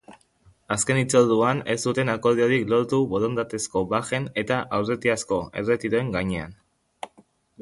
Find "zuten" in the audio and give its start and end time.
1.91-2.11